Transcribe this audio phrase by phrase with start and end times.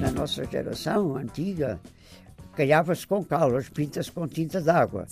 [0.00, 1.78] Na nossa geração antiga,
[2.56, 5.06] calhava-se com cal, as pintas com tinta d'água.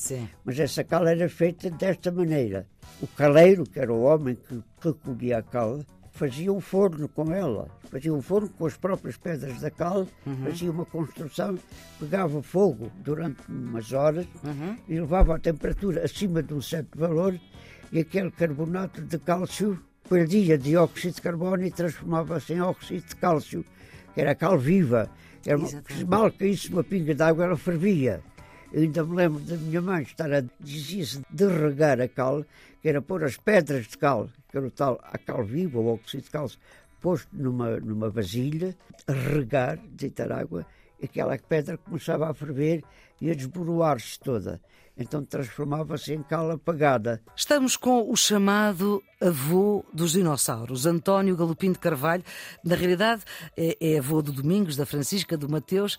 [0.44, 2.66] Mas essa cal era feita desta maneira.
[3.00, 5.80] O caleiro, que era o homem que recolhia a cal,
[6.12, 7.68] fazia um forno com ela.
[7.90, 10.06] Fazia um forno com as próprias pedras da cal,
[10.44, 11.58] fazia uma construção,
[11.98, 14.26] pegava fogo durante umas horas
[14.88, 17.38] e levava a temperatura acima de um certo valor
[17.90, 19.78] e aquele carbonato de cálcio
[20.08, 23.64] perdia dióxido de carbono e transformava-se em óxido de cálcio,
[24.14, 25.10] que era a cal viva.
[25.44, 26.04] Era uma, Exatamente.
[26.04, 28.22] mal caísse uma pinga de água, ela fervia.
[28.72, 32.44] Eu ainda me lembro da minha mãe estar a dizia-se de regar a cal,
[32.80, 35.94] que era pôr as pedras de cal, que era o tal a cal viva, o
[35.94, 36.60] óxido de cálcio,
[37.00, 38.76] posto numa, numa vasilha,
[39.08, 40.66] a regar, deitar água,
[41.00, 42.84] e aquela pedra começava a ferver
[43.20, 44.60] e a desboroar-se toda.
[44.96, 47.22] Então transformava-se em cal apagada.
[47.34, 52.22] Estamos com o chamado avô dos dinossauros, António Galopim de Carvalho.
[52.62, 53.22] Na realidade,
[53.56, 55.98] é, é avô do Domingos, da Francisca, do Mateus.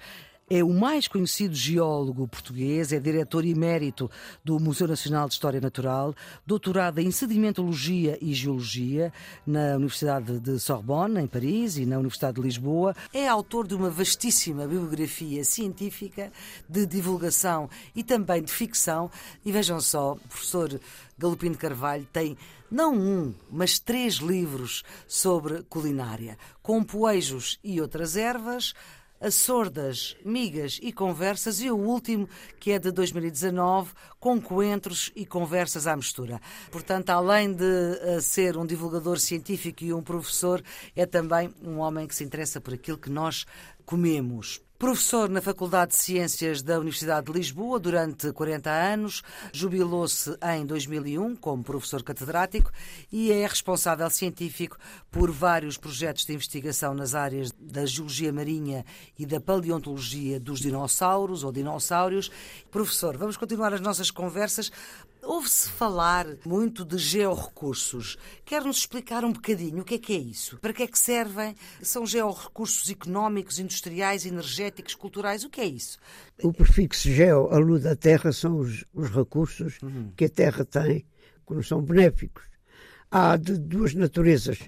[0.56, 4.08] É o mais conhecido geólogo português, é diretor emérito
[4.46, 6.14] do Museu Nacional de História Natural,
[6.46, 9.12] doutorado em sedimentologia e geologia
[9.48, 12.96] na Universidade de Sorbonne, em Paris, e na Universidade de Lisboa.
[13.12, 16.32] É autor de uma vastíssima bibliografia científica,
[16.70, 19.10] de divulgação e também de ficção.
[19.44, 20.80] E vejam só, o professor
[21.18, 22.38] Galopim de Carvalho tem
[22.70, 28.76] não um, mas três livros sobre culinária, com poejos e outras ervas,
[29.24, 32.28] as sordas, migas e conversas e o último,
[32.60, 36.42] que é de 2019, com coentros e conversas à mistura.
[36.70, 37.64] Portanto, além de
[38.02, 40.62] eh, ser um divulgador científico e um professor,
[40.94, 43.46] é também um homem que se interessa por aquilo que nós
[43.86, 44.62] comemos.
[44.84, 51.38] Professor na Faculdade de Ciências da Universidade de Lisboa durante 40 anos, jubilou-se em 2001
[51.38, 52.70] como professor catedrático
[53.10, 54.78] e é responsável científico
[55.10, 58.86] por vários projetos de investigação nas áreas da geologia marinha
[59.18, 62.30] e da paleontologia dos dinossauros ou dinossauros.
[62.70, 64.70] Professor, vamos continuar as nossas conversas.
[65.24, 68.18] Ouve-se falar muito de georrecursos.
[68.44, 70.58] Quer-nos explicar um bocadinho o que é que é isso?
[70.58, 71.56] Para que é que servem?
[71.82, 75.46] São georrecursos económicos, industriais, energéticos, culturais?
[75.46, 75.98] O que é isso?
[76.44, 79.80] O prefixo geo alude à terra, são os, os recursos
[80.18, 81.06] que a terra tem,
[81.48, 82.44] que não são benéficos.
[83.10, 84.60] Há de duas naturezas,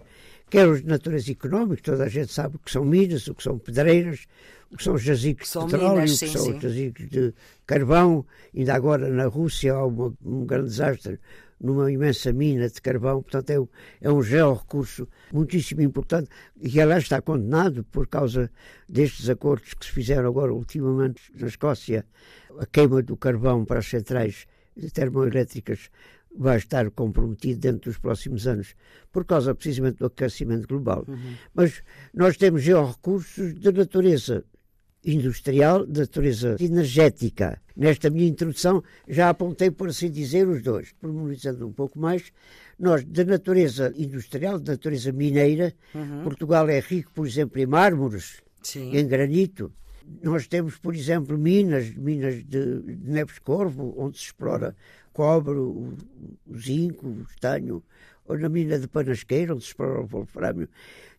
[0.50, 3.44] quer os de natureza económica, toda a gente sabe o que são minas, o que
[3.44, 4.26] são pedreiras,
[4.72, 7.34] o que são jazigos de petróleo, minas, o que são jazigos de
[7.66, 8.26] carvão.
[8.56, 11.20] Ainda agora na Rússia há uma- um grande desastre
[11.60, 13.68] numa imensa mina de carvão, portanto é um,
[14.02, 16.30] é um georrecurso muitíssimo importante
[16.62, 18.52] e aliás está condenado por causa
[18.90, 22.06] destes acordos que se fizeram agora ultimamente na Escócia,
[22.60, 24.46] a queima do carvão para as centrais
[24.94, 25.90] termoelétricas
[26.38, 28.76] vai estar comprometido dentro dos próximos anos
[29.12, 31.06] por causa precisamente do aquecimento global.
[31.54, 31.82] Mas
[32.14, 34.44] nós temos georrecursos de natureza
[35.06, 37.62] industrial, de natureza energética.
[37.76, 40.94] Nesta minha introdução já apontei, por assim dizer, os dois.
[40.94, 42.32] Pormenorizando um pouco mais,
[42.80, 45.74] nós, de natureza industrial, de natureza mineira,
[46.24, 48.96] Portugal é rico, por exemplo, em mármores, Sim.
[48.98, 49.72] em granito.
[50.22, 54.76] Nós temos, por exemplo, minas, minas de, de Neves Corvo, onde se explora
[55.16, 55.94] cobre, o,
[56.46, 57.82] o zinco, o estanho,
[58.28, 60.68] ou na mina de Panasqueira, onde se explora o wolframio.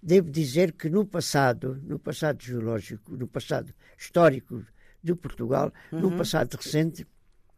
[0.03, 4.63] Devo dizer que no passado, no passado geológico, no passado histórico
[5.03, 7.07] de Portugal, no passado recente,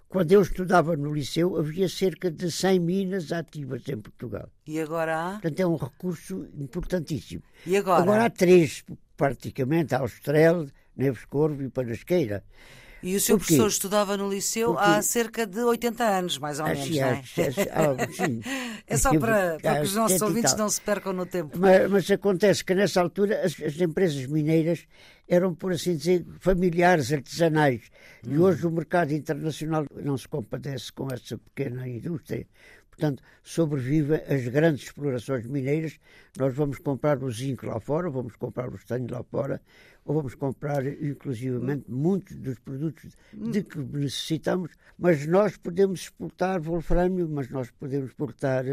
[0.09, 4.48] quando eu estudava no liceu, havia cerca de 100 minas ativas em Portugal.
[4.66, 5.32] E agora há?
[5.32, 7.43] Portanto, é um recurso importantíssimo.
[7.66, 8.03] E agora?
[8.03, 8.84] Agora há três,
[9.16, 12.44] praticamente, a Austrel, Neves Corvo e Panasqueira.
[13.03, 16.82] E o seu professor estudava no liceu há cerca de 80 anos, mais ou menos,
[16.82, 17.12] Assim, não é?
[17.12, 18.41] acho- acho- sim.
[18.86, 21.56] É só para, para que os nossos 70 e ouvintes não se percam no tempo.
[21.59, 24.84] Mas, mas acontece que nessa altura as, as empresas mineiras
[25.28, 27.82] eram, por assim dizer, familiares, artesanais.
[28.26, 32.47] E hoje o mercado internacional não se compadece com essa pequena indústria.
[32.98, 36.00] Portanto, sobrevivem as grandes explorações mineiras.
[36.36, 39.62] Nós vamos comprar o zinco lá fora, vamos comprar o estanho lá fora,
[40.04, 44.72] ou vamos comprar, inclusivamente, muitos dos produtos de que necessitamos.
[44.98, 48.65] Mas nós podemos exportar wolframio, mas nós podemos exportar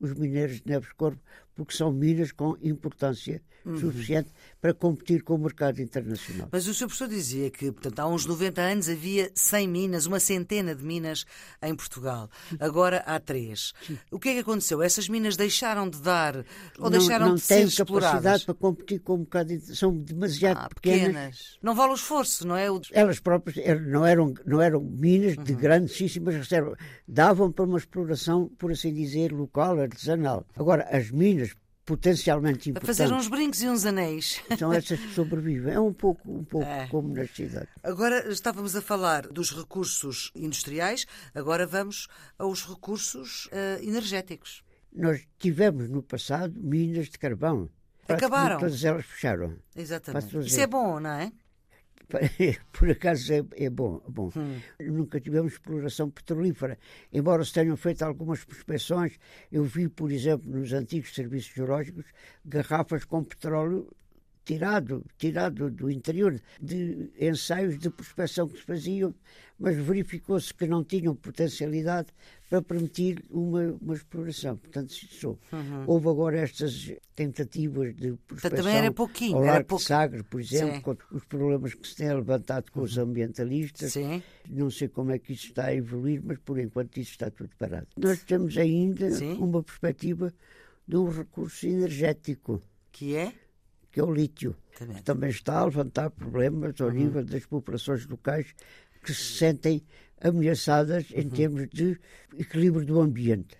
[0.00, 1.20] os mineiros de Neves Corpo,
[1.54, 3.78] porque são minas com importância uhum.
[3.78, 4.30] suficiente
[4.60, 6.48] para competir com o mercado internacional.
[6.50, 6.86] Mas o Sr.
[6.86, 11.24] Professor dizia que, portanto, há uns 90 anos havia 100 minas, uma centena de minas
[11.62, 12.28] em Portugal.
[12.58, 13.72] Agora há três.
[13.86, 13.98] Sim.
[14.10, 14.82] O que é que aconteceu?
[14.82, 16.36] Essas minas deixaram de dar
[16.78, 17.78] ou não, deixaram não de ser exploradas?
[17.78, 21.06] Não têm capacidade para competir com o mercado São demasiado ah, pequenas.
[21.06, 21.58] pequenas.
[21.62, 22.70] Não vale o esforço, não é?
[22.70, 22.80] O...
[22.92, 25.58] Elas próprias não eram, não eram minas de uhum.
[25.58, 26.78] grandíssimas reservas.
[27.06, 30.46] Davam para uma exploração, por assim dizer, local, artesanal.
[30.56, 31.54] Agora, as minas
[31.84, 33.00] potencialmente importantes.
[33.00, 34.40] A fazer uns brincos e uns anéis.
[34.58, 35.74] São essas que sobrevivem.
[35.74, 36.86] É um pouco, um pouco é.
[36.88, 37.68] como na cidade.
[37.82, 42.08] Agora estávamos a falar dos recursos industriais, agora vamos
[42.38, 44.62] aos recursos uh, energéticos.
[44.92, 47.68] Nós tivemos no passado minas de carvão.
[48.08, 48.58] Acabaram.
[48.58, 49.56] Todas elas fecharam.
[49.74, 50.38] Exatamente.
[50.38, 51.32] Isso é bom, não é?
[52.72, 54.00] por acaso é, é bom.
[54.08, 54.30] bom.
[54.36, 54.60] Hum.
[54.80, 56.78] Nunca tivemos exploração petrolífera,
[57.12, 59.18] embora se tenham feito algumas prospecções.
[59.50, 62.04] Eu vi, por exemplo, nos antigos serviços geológicos,
[62.44, 63.88] garrafas com petróleo
[64.44, 69.14] tirado, tirado do interior de ensaios de prospecção que se faziam,
[69.58, 72.08] mas verificou-se que não tinham potencialidade
[72.50, 74.56] para permitir uma, uma exploração.
[74.56, 75.38] Portanto, cessou.
[75.52, 75.84] Uhum.
[75.86, 80.82] Houve agora estas tentativas de prospecção também era pouquinho, ao Largo de Sagres, por exemplo,
[80.82, 83.04] com os problemas que se têm levantado com os uhum.
[83.04, 83.92] ambientalistas.
[83.92, 84.22] Sim.
[84.48, 87.50] Não sei como é que isso está a evoluir, mas por enquanto isso está tudo
[87.56, 87.86] parado.
[87.96, 89.34] Nós temos ainda Sim.
[89.34, 90.32] uma perspectiva
[90.86, 92.62] de um recurso energético.
[92.92, 93.32] Que é?
[93.94, 96.94] Que é o lítio, também, também está a levantar problemas ao uhum.
[96.94, 98.52] nível das populações locais
[99.04, 99.84] que se sentem
[100.20, 101.30] ameaçadas em uhum.
[101.30, 101.96] termos de
[102.36, 103.56] equilíbrio do ambiente.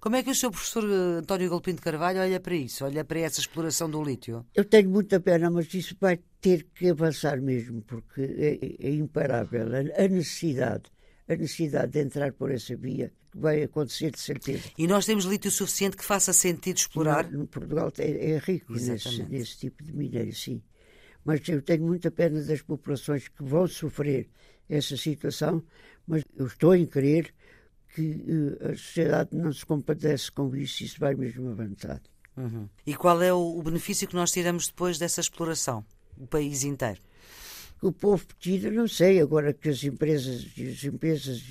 [0.00, 3.04] Como é que o seu professor eh, António Galpim de Carvalho olha para isso, olha
[3.04, 4.44] para essa exploração do lítio?
[4.52, 9.68] Eu tenho muita pena, mas isso vai ter que avançar mesmo, porque é, é imparável.
[9.96, 10.90] A necessidade,
[11.28, 14.70] a necessidade de entrar por essa via vai acontecer de certeza.
[14.76, 17.30] E nós temos lítio suficiente que faça sentido explorar?
[17.30, 20.62] No, Portugal é, é rico nesse, nesse, tipo de minério, sim.
[21.24, 24.28] Mas eu tenho muita pena das populações que vão sofrer
[24.68, 25.62] essa situação,
[26.06, 27.32] mas eu estou em crer
[27.94, 32.00] que uh, a sociedade não se compadece com isso, isso vai mesmo avançar.
[32.36, 32.68] Uhum.
[32.86, 35.84] E qual é o, o benefício que nós tiramos depois dessa exploração?
[36.16, 37.00] O país inteiro?
[37.82, 41.42] O povo tira, não sei, agora que as empresas, as empresas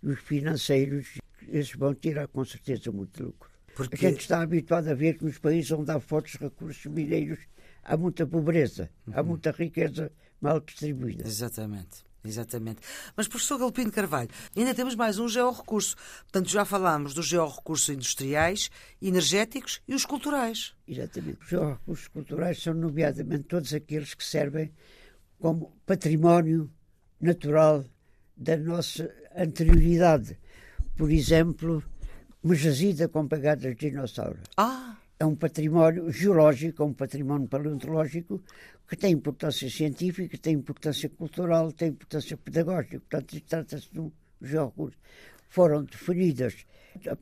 [0.00, 1.18] os financeiros,
[1.48, 3.50] esses vão tirar com certeza muito lucro.
[3.74, 4.06] Porque...
[4.06, 7.40] A gente está habituado a ver que nos países onde há fortes recursos mineiros
[7.82, 9.14] há muita pobreza, uhum.
[9.16, 11.26] há muita riqueza mal distribuída.
[11.26, 12.06] Exatamente.
[12.24, 12.80] Exatamente.
[13.16, 15.94] Mas, professor Galpino Carvalho, ainda temos mais um georrecurso.
[16.22, 18.70] Portanto, já falámos dos georrecursos industriais,
[19.00, 20.74] energéticos e os culturais.
[20.88, 21.38] Exatamente.
[21.42, 24.72] Os georrecursos culturais são, nomeadamente, todos aqueles que servem
[25.40, 26.70] como património
[27.20, 27.84] natural
[28.36, 30.38] da nossa anterioridade.
[30.96, 31.82] Por exemplo,
[32.42, 34.38] uma jazida com pegadas de dinossauro.
[34.56, 34.96] Ah!
[35.18, 38.42] É um património geológico, é um património paleontológico
[38.86, 43.00] que tem importância científica, tem importância cultural, tem importância pedagógica.
[43.00, 44.98] Portanto, trata-se de um geocurso.
[45.48, 46.66] Foram definidas,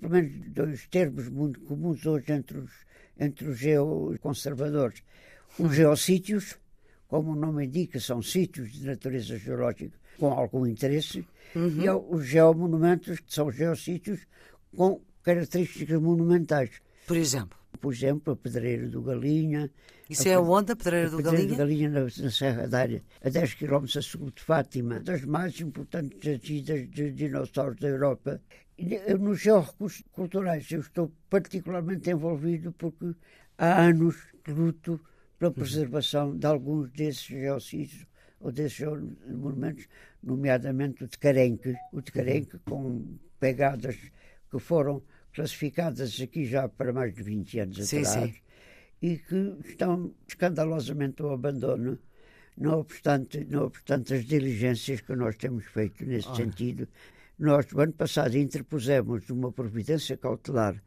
[0.00, 2.72] pelo menos dois termos muito comuns hoje entre os,
[3.18, 5.02] entre os geoconservadores.
[5.58, 6.56] Os geossítios,
[7.14, 11.24] como o nome indica, são sítios de natureza geológica com algum interesse,
[11.54, 11.80] uhum.
[11.80, 14.26] e os geomonumentos, que são geossítios
[14.76, 16.70] com características monumentais.
[17.06, 17.56] Por exemplo?
[17.80, 19.70] Por exemplo, a Pedreira do Galinha.
[20.10, 21.46] Isso a, é onde, a Pedreira do Galinha?
[21.46, 25.24] do Galinha, na, na Serra da Área, a 10 km a sul de Fátima, das
[25.24, 28.40] mais importantes jazidas de dinossauros da Europa.
[29.20, 33.14] Nos georrecursos culturais eu estou particularmente envolvido porque
[33.56, 34.16] há anos
[34.48, 35.00] luto
[35.44, 35.52] pela uhum.
[35.52, 36.38] preservação uhum.
[36.38, 38.06] de alguns desses geossítios
[38.40, 38.86] ou desses
[39.26, 39.86] monumentos,
[40.22, 43.96] nomeadamente o de Carenque, o de Carenque com pegadas
[44.50, 45.02] que foram
[45.32, 48.40] classificadas aqui já para mais de 20 anos sim, atrás sim.
[49.02, 51.98] e que estão escandalosamente ao abandono,
[52.56, 56.86] não obstante, não obstante as diligências que nós temos feito nesse sentido.
[57.36, 60.80] Nós, no ano passado, interpusemos uma providência cautelar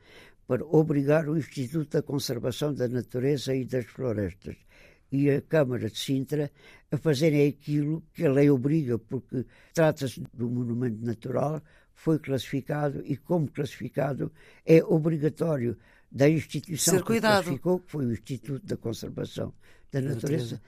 [0.48, 4.56] para obrigar o Instituto da Conservação da Natureza e das Florestas
[5.12, 6.52] e a Câmara de Sintra
[6.92, 11.62] a fazerem aquilo que a lei obriga, porque trata-se de um monumento natural,
[11.94, 14.32] foi classificado e, como classificado,
[14.66, 15.78] é obrigatório
[16.12, 19.54] da instituição Ser que classificou, que foi o Instituto da Conservação
[19.92, 20.62] da Natureza,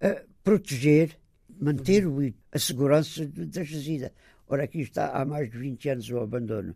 [0.00, 1.16] a proteger,
[1.60, 2.32] manter uhum.
[2.50, 4.12] a segurança da jazida.
[4.48, 6.74] Ora, aqui está há mais de 20 anos o abandono.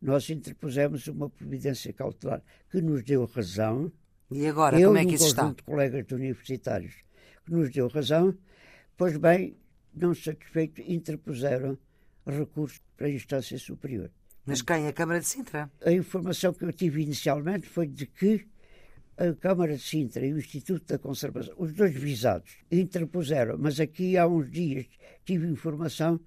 [0.00, 3.92] Nós interpusemos uma providência cautelar que nos deu razão,
[4.30, 5.52] e agora, Eu, como é que isso está?
[5.52, 6.94] de colegas universitários
[7.44, 8.36] que nos deu razão,
[8.96, 9.56] pois bem,
[9.94, 11.76] não satisfeito, interpuseram
[12.26, 14.10] recurso para a instância superior.
[14.46, 14.86] Mas quem?
[14.86, 15.70] A Câmara de Sintra?
[15.84, 18.46] A informação que eu tive inicialmente foi de que
[19.16, 24.16] a Câmara de Sintra e o Instituto da Conservação, os dois visados, interpuseram, mas aqui
[24.16, 24.86] há uns dias
[25.24, 26.18] tive informação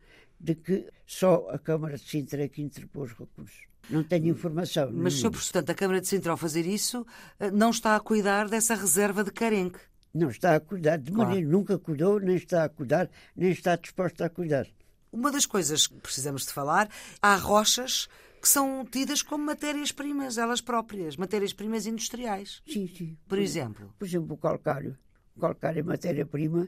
[0.43, 3.63] de que só a Câmara de Sintra é que interpôs recursos.
[3.89, 4.91] Não tenho informação.
[4.91, 5.31] Mas, Sr.
[5.31, 7.07] Portanto, a Câmara de Sintra, ao fazer isso,
[7.39, 9.79] eh, não está a cuidar dessa reserva de carenque.
[10.13, 11.29] Não está a cuidar, de claro.
[11.29, 14.67] maneira nunca cuidou, nem está a cuidar, nem está disposta a cuidar.
[15.11, 16.89] Uma das coisas que precisamos de falar,
[17.21, 18.07] há rochas
[18.41, 22.61] que são tidas como matérias-primas, elas próprias, matérias-primas industriais.
[22.67, 23.17] Sim, sim.
[23.27, 23.93] Por, por exemplo?
[23.97, 24.97] Por exemplo, o calcário.
[25.35, 26.67] O calcário é matéria-prima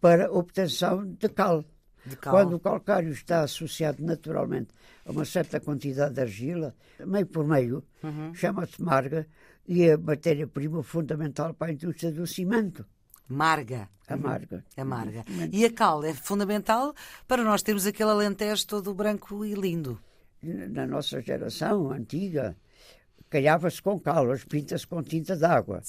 [0.00, 1.64] para obtenção de cal.
[2.22, 4.68] Quando o calcário está associado naturalmente
[5.04, 8.34] a uma certa quantidade de argila, meio por meio, uhum.
[8.34, 9.26] chama-se marga
[9.66, 12.86] e é matéria-prima fundamental para a indústria do cimento.
[13.28, 13.88] Marga.
[14.08, 14.64] Amarga.
[14.76, 15.24] Amarga.
[15.50, 16.94] E a cal é fundamental
[17.26, 20.00] para nós termos aquele alentejo todo branco e lindo
[20.42, 22.56] na nossa geração antiga,
[23.28, 25.80] calhava-se com cal, as pintas com tinta d'água.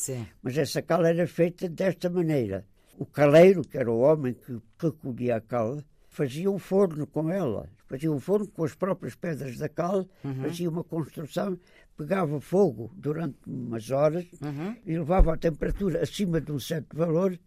[0.42, 2.66] Mas essa cal era feita desta maneira.
[2.98, 5.78] O caleiro, que era o homem que recolhia a cal,
[6.18, 7.70] fazia um forno com ela.
[7.86, 10.42] Fazia um forno com as próprias pedras da cal, uhum.
[10.42, 11.58] fazia uma construção,
[11.96, 14.76] pegava fogo durante umas horas uhum.
[14.84, 17.38] e levava a temperatura acima de um certo valor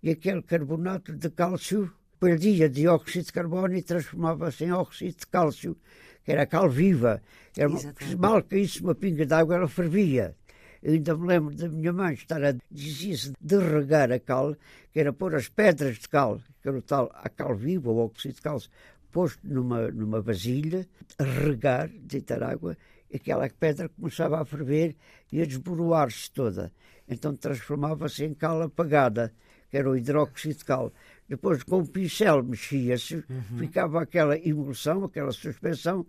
[0.00, 5.76] e aquele carbonato de cálcio perdia dióxido de carbono e transformava-se em óxido de cálcio
[6.24, 7.20] que era cal viva.
[7.56, 7.80] Era uma,
[8.16, 10.36] mal caísse uma pinga de água, ela fervia.
[10.82, 14.56] Eu ainda me lembro da minha mãe estar a dizia-se de regar a cal,
[14.92, 17.98] que era pôr as pedras de cal, que era o tal a cal viva, o
[17.98, 18.70] óxido de cálcio,
[19.12, 22.76] posto numa, numa vasilha, a regar, deitar água,
[23.10, 24.96] e aquela pedra começava a ferver
[25.30, 26.72] e a desboroar-se toda.
[27.06, 29.32] Então transformava-se em cal apagada,
[29.68, 30.92] que era o hidróxido de cal.
[31.28, 33.58] Depois, com o pincel, mexia-se, uhum.
[33.58, 36.06] ficava aquela emulsão, aquela suspensão,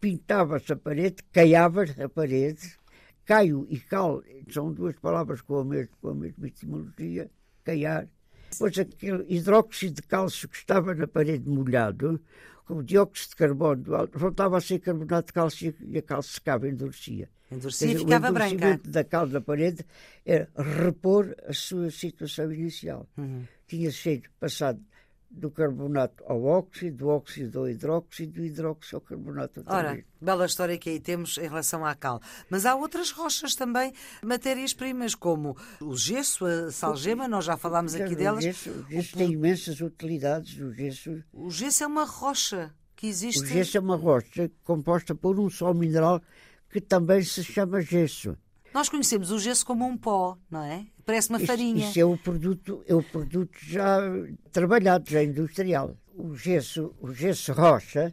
[0.00, 2.76] pintava-se a parede, caiava a parede.
[3.24, 7.30] Caio e cal são duas palavras com a mesma, com a mesma etimologia,
[7.64, 8.08] caiar.
[8.50, 12.20] Depois, aquele hidróxido de cálcio que estava na parede molhado,
[12.66, 17.28] com dióxido de carbono voltava a ser carbonato de cálcio e a cal secava, endurecia.
[17.50, 18.80] Endurecia e ficava branca.
[18.84, 19.84] O da cal da parede
[20.24, 23.08] era repor a sua situação inicial.
[23.16, 24.80] Uhum tinha sido passado
[25.36, 29.62] do carbonato ao óxido, do óxido ao hidróxido, do hidróxido ao carbonato.
[29.66, 32.20] Ora, bela história que aí temos em relação à cal.
[32.48, 38.14] Mas há outras rochas também, matérias-primas, como o gesso, a salgema, nós já falámos aqui
[38.14, 38.44] delas.
[38.44, 39.18] O gesso, o gesso o...
[39.18, 40.58] tem imensas utilidades.
[40.60, 41.24] O gesso...
[41.32, 43.42] o gesso é uma rocha que existe.
[43.42, 46.22] O gesso é uma rocha composta por um só mineral
[46.70, 48.36] que também se chama gesso.
[48.74, 50.84] Nós conhecemos o gesso como um pó, não é?
[51.06, 51.88] Parece uma farinha.
[51.88, 54.00] Isso é o produto, é o produto já
[54.50, 55.96] trabalhado, já industrial.
[56.12, 58.12] O gesso, o gesso rocha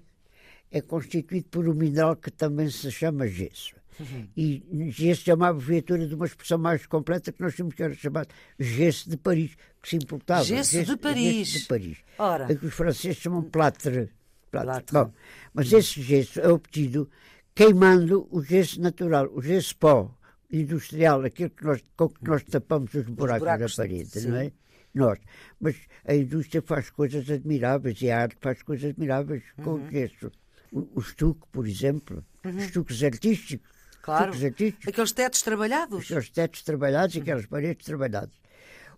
[0.69, 3.75] é constituído por um mineral que também se chama gesso.
[3.99, 4.27] Uhum.
[4.37, 7.95] E gesso é uma viatura de uma expressão mais completa que nós temos que era
[7.95, 10.43] chamado gesso de Paris, que se importava.
[10.43, 11.47] Gesso, gesso de Paris.
[11.47, 11.97] Gesso de Paris.
[12.19, 12.51] Ora.
[12.51, 14.11] É que os franceses chamam plâtre.
[14.51, 14.93] plâtre.
[14.93, 15.11] Bom,
[15.55, 17.09] mas esse gesso é obtido
[17.55, 20.15] queimando o gesso natural, o gesso pó
[20.51, 24.27] industrial, aquilo que nós, com que nós tapamos os buracos, os buracos na parede, sim.
[24.27, 24.51] não é?
[24.93, 25.19] Nós.
[25.59, 29.63] Mas a indústria faz coisas admiráveis e a arte faz coisas admiráveis uhum.
[29.63, 30.31] com isso.
[30.71, 32.57] O, o estuque, por exemplo, uhum.
[32.57, 33.71] estuques artísticos.
[34.01, 34.33] Claro.
[34.33, 34.87] Artísticos.
[34.87, 36.05] Aqueles tetos trabalhados.
[36.05, 37.23] Aqueles tetos trabalhados e uhum.
[37.23, 38.35] aquelas paredes trabalhadas.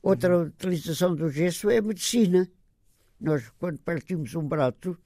[0.01, 0.43] Outra uhum.
[0.45, 2.49] utilização do gesso é a medicina.
[3.21, 4.97] Nós, quando partimos um braço.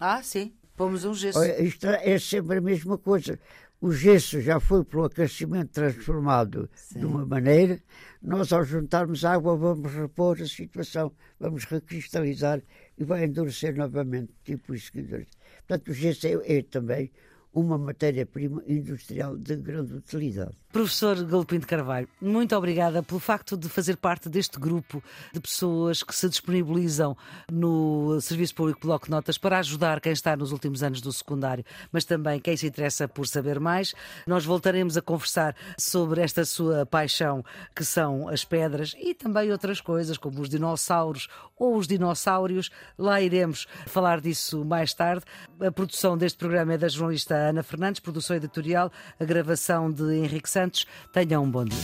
[0.00, 0.54] Ah, sim.
[0.74, 1.44] Pomos um gesso.
[1.44, 3.38] Isto é sempre a mesma coisa
[3.82, 7.00] o gesso já foi pelo aquecimento transformado Sim.
[7.00, 7.82] de uma maneira,
[8.22, 12.62] nós ao juntarmos água vamos repor a situação, vamos recristalizar
[12.96, 17.10] e vai endurecer novamente, tipo isso que Portanto, o gesso é, é também
[17.52, 20.56] uma matéria-prima industrial de grande utilidade.
[20.72, 26.02] Professor Galopim de Carvalho, muito obrigada pelo facto de fazer parte deste grupo de pessoas
[26.02, 27.14] que se disponibilizam
[27.52, 31.62] no Serviço Público Bloco Notas para ajudar quem está nos últimos anos do secundário,
[31.92, 33.94] mas também quem se interessa por saber mais.
[34.26, 37.44] Nós voltaremos a conversar sobre esta sua paixão,
[37.76, 42.70] que são as pedras e também outras coisas, como os dinossauros ou os dinossauros.
[42.96, 45.26] Lá iremos falar disso mais tarde.
[45.60, 50.48] A produção deste programa é da jornalista Ana Fernandes, produção editorial, a gravação de Henrique
[50.62, 50.86] Santos.
[51.12, 51.78] Tenham um bom dia.